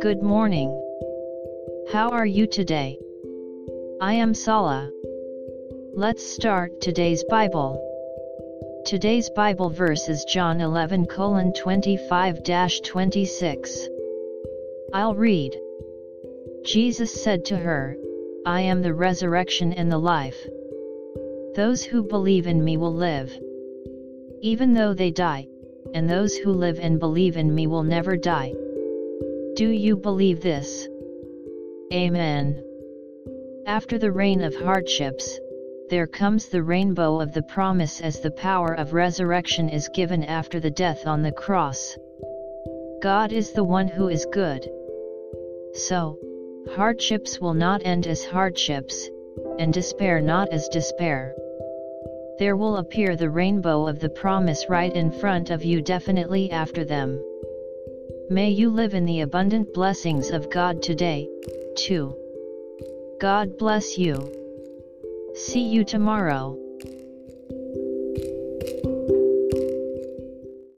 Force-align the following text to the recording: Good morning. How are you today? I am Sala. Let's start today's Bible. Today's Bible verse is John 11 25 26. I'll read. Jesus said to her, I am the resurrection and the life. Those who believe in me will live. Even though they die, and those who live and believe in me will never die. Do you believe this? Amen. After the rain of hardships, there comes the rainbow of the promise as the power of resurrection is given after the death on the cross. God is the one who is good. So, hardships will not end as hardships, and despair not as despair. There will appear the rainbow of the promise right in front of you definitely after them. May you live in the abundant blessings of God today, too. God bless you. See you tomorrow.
Good 0.00 0.22
morning. 0.22 0.70
How 1.92 2.08
are 2.12 2.24
you 2.24 2.46
today? 2.46 2.98
I 4.00 4.14
am 4.14 4.32
Sala. 4.32 4.90
Let's 5.92 6.24
start 6.24 6.80
today's 6.80 7.22
Bible. 7.24 7.78
Today's 8.86 9.28
Bible 9.36 9.68
verse 9.68 10.08
is 10.08 10.24
John 10.24 10.62
11 10.62 11.08
25 11.08 12.38
26. 12.82 13.88
I'll 14.94 15.14
read. 15.14 15.54
Jesus 16.64 17.22
said 17.22 17.44
to 17.46 17.56
her, 17.58 17.98
I 18.46 18.62
am 18.62 18.80
the 18.80 18.94
resurrection 18.94 19.74
and 19.74 19.92
the 19.92 19.98
life. 19.98 20.38
Those 21.54 21.84
who 21.84 22.02
believe 22.02 22.46
in 22.46 22.64
me 22.64 22.78
will 22.78 22.94
live. 22.94 23.30
Even 24.40 24.72
though 24.72 24.94
they 24.94 25.10
die, 25.10 25.48
and 25.94 26.10
those 26.10 26.36
who 26.36 26.52
live 26.52 26.78
and 26.80 26.98
believe 26.98 27.36
in 27.36 27.54
me 27.54 27.66
will 27.66 27.84
never 27.84 28.16
die. 28.16 28.52
Do 29.54 29.70
you 29.70 29.96
believe 29.96 30.40
this? 30.40 30.88
Amen. 31.92 32.62
After 33.66 33.96
the 33.96 34.10
rain 34.10 34.42
of 34.42 34.54
hardships, 34.56 35.38
there 35.90 36.08
comes 36.08 36.48
the 36.48 36.62
rainbow 36.62 37.20
of 37.20 37.32
the 37.32 37.42
promise 37.42 38.00
as 38.00 38.20
the 38.20 38.32
power 38.32 38.74
of 38.74 38.94
resurrection 38.94 39.68
is 39.68 39.88
given 39.94 40.24
after 40.24 40.58
the 40.58 40.70
death 40.70 41.06
on 41.06 41.22
the 41.22 41.32
cross. 41.32 41.96
God 43.00 43.32
is 43.32 43.52
the 43.52 43.64
one 43.64 43.86
who 43.86 44.08
is 44.08 44.26
good. 44.32 44.68
So, 45.74 46.18
hardships 46.74 47.40
will 47.40 47.54
not 47.54 47.82
end 47.84 48.06
as 48.06 48.24
hardships, 48.24 49.08
and 49.58 49.72
despair 49.72 50.20
not 50.20 50.48
as 50.48 50.68
despair. 50.68 51.34
There 52.38 52.56
will 52.56 52.78
appear 52.78 53.14
the 53.14 53.30
rainbow 53.30 53.86
of 53.86 54.00
the 54.00 54.08
promise 54.08 54.66
right 54.68 54.92
in 54.92 55.10
front 55.10 55.50
of 55.50 55.64
you 55.64 55.80
definitely 55.80 56.50
after 56.50 56.84
them. 56.84 57.22
May 58.30 58.50
you 58.50 58.70
live 58.70 58.94
in 58.94 59.04
the 59.04 59.20
abundant 59.20 59.72
blessings 59.74 60.30
of 60.30 60.50
God 60.50 60.82
today, 60.82 61.28
too. 61.76 62.16
God 63.20 63.56
bless 63.58 63.98
you. 63.98 64.32
See 65.34 65.68
you 65.68 65.84
tomorrow. 65.84 66.63